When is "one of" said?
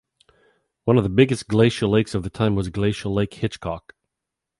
0.85-1.03